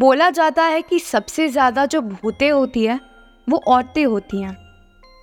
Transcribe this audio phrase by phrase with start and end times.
[0.00, 2.98] बोला जाता है कि सबसे ज़्यादा जो भूतें होती है,
[3.48, 4.56] वो औरतें होती हैं।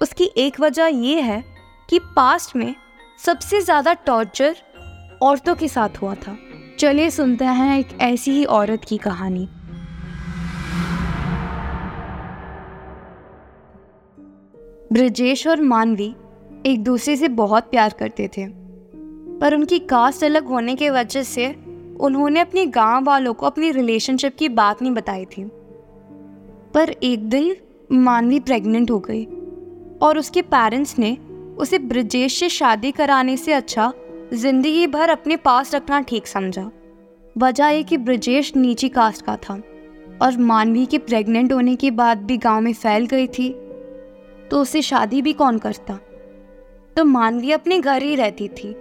[0.02, 1.44] उसकी एक वजह ये है
[1.90, 2.76] कि पास्ट में
[3.20, 4.56] सबसे ज़्यादा टॉर्चर
[5.22, 6.38] औरतों के साथ हुआ था।
[6.80, 9.48] चलिए सुनते हैं एक ऐसी ही औरत की कहानी।
[14.94, 16.16] ब्रजेश और मानवी
[16.66, 18.48] एक दूसरे से बहुत प्यार करते थे,
[19.40, 21.56] पर उनकी कास्ट अलग होने की वजह से
[22.00, 25.44] उन्होंने अपने गाँव वालों को अपनी रिलेशनशिप की बात नहीं बताई थी।
[26.74, 27.56] पर एक दिन
[27.92, 29.26] मानवी प्रेग्नेंट हो गई
[30.02, 31.18] और उसके पेरेंट्स ने
[31.58, 33.92] उसे ब्रजेश से शादी कराने से अच्छा
[34.34, 36.70] ज़िंदगी भर अपने पास रखना ठीक समझा।
[37.38, 39.62] वजह यह कि ब्रजेश नीची कास्ट का था
[40.22, 43.50] और मानवी के प्रेग्नेंट होने के बाद भी गाँव में फैल गई थी
[44.52, 46.00] तो उसे शादी भी कौन करता?
[46.96, 48.76] तो मानवी अपने घर ही रहती थी।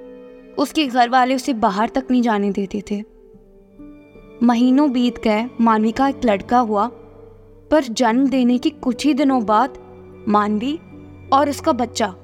[0.58, 3.02] उसके घर वाले उसे बाहर तक नहीं जाने देते थे।
[4.42, 6.86] महीनों बीत गए मानवी का एक लड़का हुआ,
[7.70, 9.78] पर जन्म देने के कुछ ही दिनों बाद
[10.28, 10.78] मानवी
[11.32, 12.14] और उसका बच्चा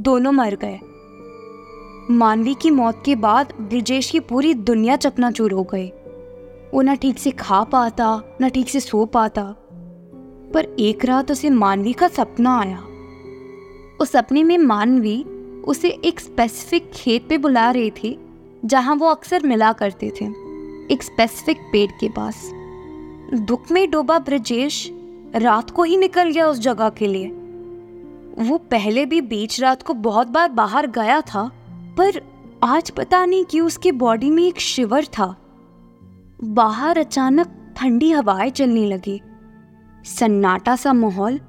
[0.00, 0.78] दोनों मर गए।
[2.10, 5.88] मानवी की मौत के बाद ब्रिजेश की पूरी दुनिया चकनाचूर हो गई।
[6.74, 9.42] वो न ठीक से खा पाता, ना ठीक से सो पाता,
[10.54, 12.82] पर एक रात उसे मानवी का सपना आया।
[14.00, 15.24] उस सपने में मानवी
[15.64, 18.18] उसे एक स्पेसिफिक खेत पे बुला रही थी,
[18.64, 20.24] जहाँ वो अक्सर मिला करते थे,
[20.94, 22.50] एक स्पेसिफिक पेड़ के पास।
[23.34, 24.90] दुख में डूबा ब्रजेश
[25.36, 27.28] रात को ही निकल गया उस जगह के लिए।
[28.38, 31.50] वो पहले भी बीच रात को बहुत बार बाहर गया था,
[31.98, 32.20] पर
[32.62, 35.36] आज पता नहीं कि उसके बॉडी में एक शिवर था।
[36.44, 39.20] बाहर अचानक ठंडी हवाएँ चलने लगी।
[40.04, 41.40] सन्नाटा सा माहौल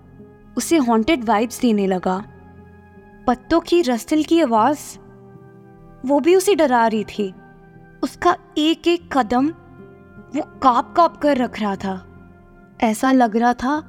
[0.57, 2.23] उसे हॉन्टेड वाइब्स देने लगा।
[3.27, 4.99] पत्तों की रस्तिल की आवाज़।
[6.07, 7.33] वो भी उसे डरा रही थी।
[8.03, 9.47] उसका एक एक कदम
[10.35, 12.07] वो काप काप कर रख रहा था।
[12.81, 13.83] ऐसा लग रहा था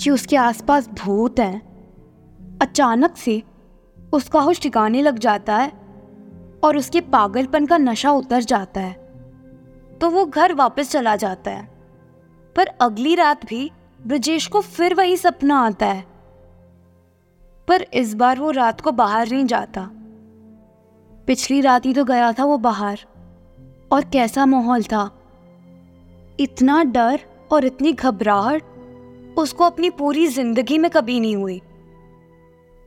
[0.00, 1.58] कि उसके आसपास भूत है।
[2.62, 3.42] अचानक से
[4.12, 5.72] उसका होश ठिकाने लग जाता है
[6.64, 8.92] और उसके पागलपन का नशा उतर जाता है।
[10.00, 11.70] तो वो घर वापस चला जाता है।
[12.56, 13.70] पर अगली रात भी
[14.06, 16.19] ब्रजेश को फिर वही सपना आता है।
[17.70, 19.90] पर इस बार वो रात को बाहर नहीं जाता।
[21.26, 23.00] पिछली रात ही तो गया था वो बाहर।
[23.92, 25.10] और कैसा माहौल था।
[26.40, 27.20] इतना डर
[27.52, 28.62] और इतनी घबराहट,
[29.38, 31.60] उसको अपनी पूरी ज़िंदगी में कभी नहीं हुई।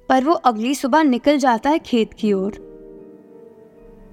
[0.09, 2.51] पर वो अगली सुबह निकल जाता है खेत की ओर।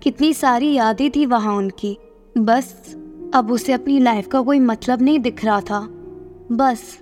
[0.02, 1.98] कितनी सारी यादें थी वहाँ उनकी।
[2.38, 2.96] बस,
[3.34, 5.80] अब उसे अपनी लाइफ का कोई मतलब नहीं दिख रहा था।
[6.52, 6.98] बस,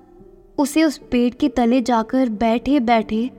[0.59, 3.31] उसे उस पेड़ के तले जाकर बैठे बैठे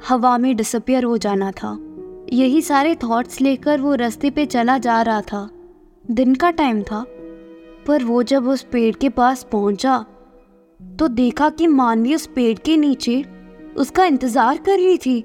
[0.00, 1.76] हवा में डिसअपियर हो जाना था।
[2.32, 5.48] यही सारे थॉट्स लेकर वो रास्ते पे चला जा रहा था।
[6.04, 7.04] दिन का टाइम था,
[7.86, 10.04] पर वो जब उस पेड़ के पास पहुँचा
[10.80, 13.22] तो देखा कि मानवी उस पेड़ के नीचे
[13.76, 15.24] उसका इंतज़ार कर रही थी।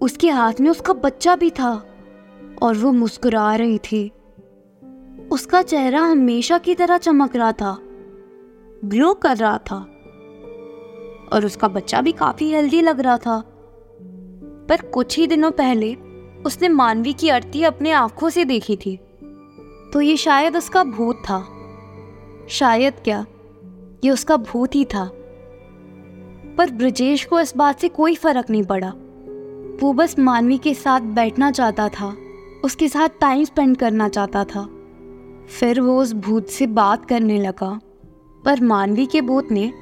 [0.00, 1.72] उसके हाथ में उसका बच्चा भी था,
[2.62, 4.10] और वो मुस्कुरा रही थी।
[5.30, 7.76] उसका चेहरा हमेशा की तरह चमक रहा था
[8.84, 9.76] ग्लो कर रहा था,
[11.32, 13.42] और उसका बच्चा भी काफ़ी हेल्दी लग रहा था।
[14.68, 15.94] पर कुछ ही दिनों पहले
[16.46, 18.96] उसने मानवी की आरती अपने आँखों से देखी थी।
[19.92, 21.48] तो ये शायद उसका भूत था।
[22.48, 23.26] शायद क्या?
[24.04, 25.10] ये उसका भूत ही था।
[26.58, 28.92] पर ब्रजेश को इस बात से कोई फ़र्क नहीं पड़ा।
[29.82, 32.16] वो बस मानवी के साथ बैठना चाहता था,
[32.64, 34.68] उसके साथ टाइम स्पेंड करना चाहता था।
[35.60, 37.80] फिर वो उस भूत से बात करने लगा।
[38.44, 39.72] पर मानवी के भूत ने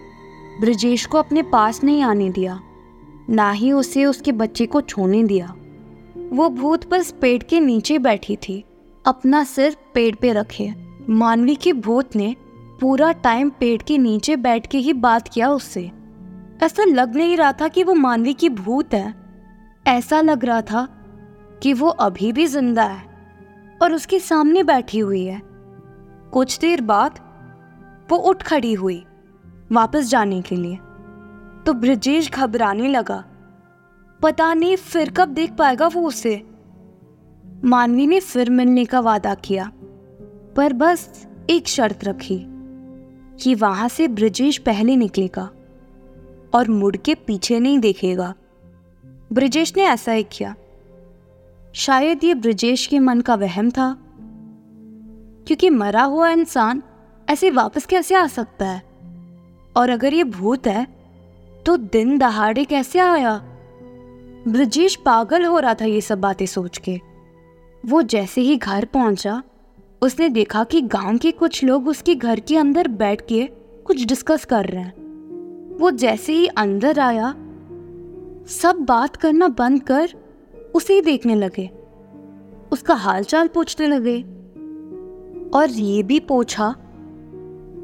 [0.61, 2.61] ब्रजेश को अपने पास नहीं आने दिया।
[3.31, 5.55] ना ही उसे उसके बच्चे को छोने दिया।
[6.33, 8.65] वो भूत बस पेड़ के नीचे बैठी थी,
[9.05, 10.73] अपना सिर पेड़ पे रखे।
[11.09, 12.34] मानवी के भूत ने
[12.81, 15.91] पूरा टाइम पेड़ के नीचे बैठ के ही बात किया उससे।
[16.63, 19.15] ऐसा लग नहीं रहा था कि वो मानवी की भूत है।
[19.87, 20.87] ऐसा लग रहा था
[21.63, 23.03] कि वो अभी भी ज़िंदा है
[23.83, 25.41] और उसके सामने बैठी हुई है।
[26.33, 27.19] कुछ देर बाद
[28.10, 29.04] वो उठ खड़ी हुई,
[29.72, 30.78] वापस जाने के लिए।
[31.66, 33.25] तो ब्रजेश घबराने लगा।
[34.22, 36.43] पता नहीं फिर कब देख पाएगा वो उसे।
[37.65, 39.72] मानवी ने फिर मिलने का वादा किया,
[40.57, 42.47] पर बस एक शर्त रखी
[43.41, 45.51] कि वहाँ से ब्रजेश पहले निकलेगा
[46.55, 48.34] और मुड़ के पीछे नहीं देखेगा।
[49.33, 50.55] ब्रजेश ने ऐसा ही किया।
[51.75, 53.97] शायद ये ब्रजेश के मन का वहम था,
[55.47, 56.83] क्योंकि मरा हुआ इंसान
[57.28, 58.83] ऐसे वापस कैसे आ सकता है?
[59.77, 60.94] और अगर ये भूत है
[61.66, 63.43] तो दिन दहाड़े कैसे आया?
[64.49, 67.01] ब्रजेश पागल हो रहा था ये सब बातें सोच के।
[67.87, 69.43] वो जैसे ही घर पहुँचा,
[70.03, 73.49] उसने देखा कि गाँव के कुछ लोग उसके घर के अंदर बैठ के
[73.84, 75.05] कुछ डिस्कस कर रहे हैं।
[75.78, 77.31] वो जैसे ही अंदर आया,
[78.49, 80.09] सब बात करना बंद कर
[80.75, 81.71] उसे ही देखने लगे।
[82.72, 84.21] उसका हालचाल पूछने लगे।
[85.59, 86.77] और ये भी पूछा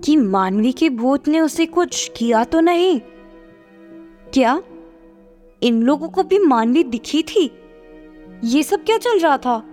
[0.04, 3.00] कि मानवी के भूत ने उसे कुछ किया तो नहीं?
[4.34, 4.62] क्या?
[5.62, 7.50] इन लोगों को भी मानवी दिखी थी?
[8.44, 9.64] ये सब क्या चल रहा था?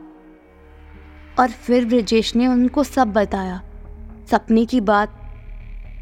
[1.40, 3.62] और फिर ब्रजेश ने उनको सब बताया।
[4.32, 5.34] सपने की बात,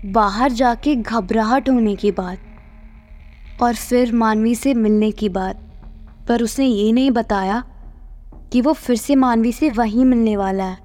[0.06, 2.38] बाहर जाके घबराहट होने की बात,
[3.62, 5.60] और फिर मानवी से मिलने की बात।
[6.30, 7.63] पर उसने ये नहीं बताया
[8.51, 10.78] कि वो फिर से मानवी से वहीं मिलने वाला है।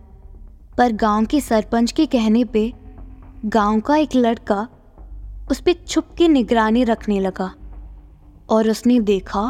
[0.78, 2.72] पर गाँव के सरपंच के कहने पे,
[3.44, 4.68] गाँव का एक लड़का
[5.50, 7.54] उस पर छुप के निगरानी रखने लगा।
[8.50, 9.42] और उसने देखा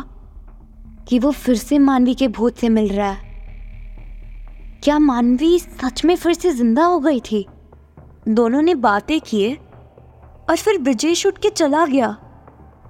[1.08, 3.28] कि वो फिर से मानवी के भूत से मिल रहा है।
[4.84, 7.46] क्या मानवी सच में फिर से ज़िंदा हो गई थी?
[8.28, 9.54] दोनों ने बातें किए
[10.50, 12.16] और फिर ब्रजेश उठ के चला गया,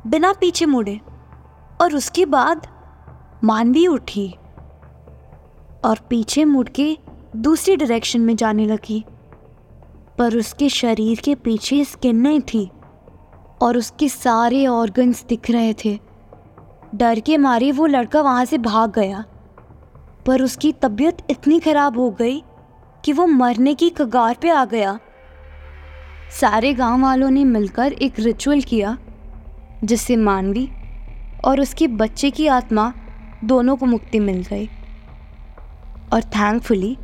[0.07, 1.01] बिना पीछे मुड़े।
[1.81, 2.67] और उसके बाद
[3.45, 4.29] मानवी उठी
[5.85, 6.97] और पीछे मुड़ के
[7.37, 9.05] दूसरी डायरेक्शन में जाने लगी।
[10.19, 12.71] पर उसके शरीर के पीछे स्किन नहीं थी।
[13.63, 15.99] और उसके सारे ऑर्गन्स दिख रहे थे।
[16.95, 19.25] डर के मारे वो लड़का वहाँ से भाग गया।
[20.27, 22.43] पर उसकी तबीयत इतनी खराब हो गई
[23.05, 24.99] कि वो मरने की कगार पे आ गया।
[26.41, 28.99] सारे गाँव वालों ने मिलकर एक रिचुअल किया,
[29.85, 30.71] जिससे मानवी
[31.45, 32.93] और उसके बच्चे की आत्मा
[33.45, 34.67] दोनों को मुक्ति मिल गई।
[36.13, 36.99] और थैंकफुली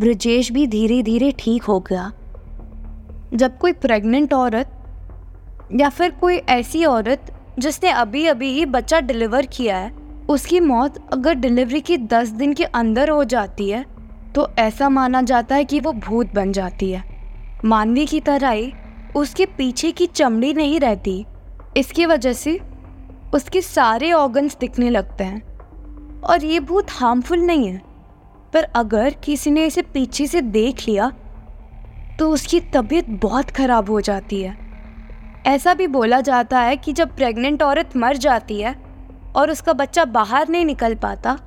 [0.00, 2.12] ब्रजेश भी धीरे धीरे ठीक हो गया।
[3.34, 4.81] जब कोई प्रेग्नेंट औरत
[5.72, 9.90] या फिर कोई ऐसी औरत जिसने अभी अभी ही बच्चा डिलीवर किया है,
[10.28, 13.84] उसकी मौत अगर डिलीवरी के दस दिन के अंदर हो जाती है
[14.34, 17.02] तो ऐसा माना जाता है कि वो भूत बन जाती है।
[17.64, 18.72] मानवी की तरह ही
[19.16, 21.24] उसके पीछे की चमड़ी नहीं रहती।
[21.76, 22.58] इसकी वजह से
[23.34, 27.80] उसके सारे ऑर्गन्स दिखने लगते हैं। और ये भूत हार्मफुल नहीं है।
[28.54, 31.10] पर अगर किसी ने इसे पीछे से देख लिया
[32.18, 34.56] तो उसकी तबीयत बहुत ख़राब हो जाती है।
[35.46, 38.74] ऐसा भी बोला जाता है कि जब प्रेग्नेंट औरत मर जाती है
[39.36, 41.38] और उसका बच्चा बाहर नहीं निकल पाता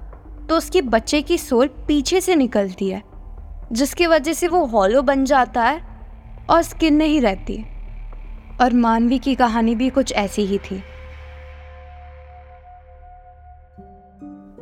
[0.49, 3.01] तो उसके बच्चे की सोल पीछे से निकलती है,
[3.71, 5.81] जिसकी वजह से वो हॉलो बन जाता है
[6.49, 7.65] और स्किन नहीं रहती।
[8.61, 10.79] और मानवी की कहानी भी कुछ ऐसी ही थी।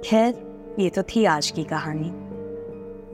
[0.05, 2.11] खैर, ये तो थी आज की कहानी।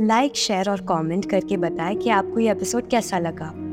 [0.06, 3.69] लाइक शेयर और कमेंट करके बताएँ कि आपको ये एपिसोड कैसा लगा।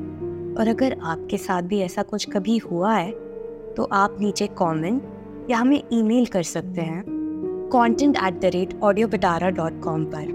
[0.58, 3.10] और अगर आपके साथ भी ऐसा कुछ कभी हुआ है
[3.74, 7.04] तो आप नीचे कमेंट या हमें ईमेल कर सकते हैं
[7.72, 10.34] content at the rate audio Pitara dot com पर।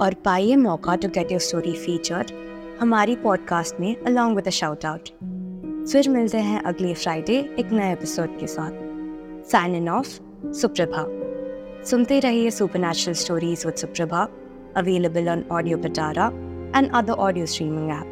[0.00, 2.32] और पाइए मौका to get your story feature
[2.80, 5.08] हमारी पॉडकास्ट में अलॉन्ग विद शाउट आउट
[5.92, 8.70] फिर मिलते हैं अगले फ्राइडे एक नए एपिसोड के साथ।
[9.50, 10.08] साइन इन ऑफ़
[10.52, 11.04] सुप्रभा
[11.84, 14.28] सुनते रहिए supernatural stories with Suprabha
[14.76, 16.26] available on audio Pitara
[16.76, 18.11] and other audio streaming apps